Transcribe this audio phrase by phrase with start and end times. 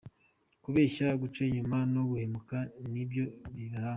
[0.63, 2.57] Kubeshya, guca inyuma no guhemuka
[2.91, 3.89] ni byo bibaranga.